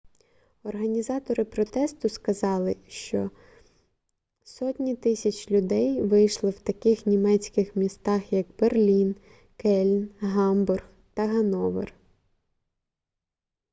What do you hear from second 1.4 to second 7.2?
протесту сказали що 100 000 людей вийшли в таких